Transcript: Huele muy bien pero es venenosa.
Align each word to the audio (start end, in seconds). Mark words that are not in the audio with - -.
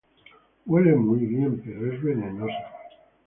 Huele 0.65 0.95
muy 0.95 1.27
bien 1.27 1.61
pero 1.63 1.93
es 1.93 2.01
venenosa. 2.01 2.73